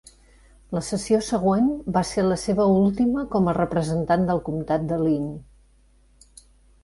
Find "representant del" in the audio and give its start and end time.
3.57-4.41